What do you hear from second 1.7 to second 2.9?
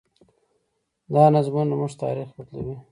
زموږ تاریخ بدلوي.